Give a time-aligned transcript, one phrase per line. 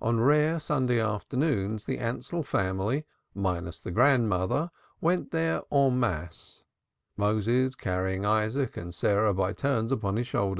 [0.00, 4.14] On rare Sunday afternoons the Ansell family minus the Bube toiled there
[5.02, 6.62] and back en masse,
[7.16, 10.56] Moses carrying Isaac and Sarah by turns upon his shoulder.